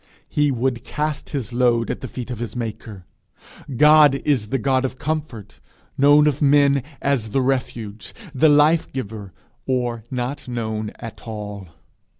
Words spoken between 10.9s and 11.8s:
at all.